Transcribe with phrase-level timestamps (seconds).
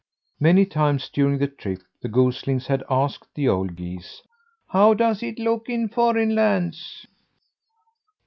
[0.39, 4.23] Many times during the trip the goslings had asked the old geese:
[4.69, 7.05] "How does it look in foreign lands?"